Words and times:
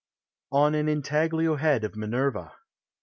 ON 0.51 0.73
AN 0.73 0.89
INTAGLIO 0.89 1.57
HEAD 1.57 1.83
OF 1.83 1.95
MINERVA. 1.95 2.53